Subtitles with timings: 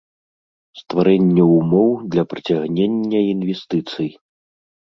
[0.79, 4.09] Стварэнне ўмоў для прыцягнення iнвестыцый.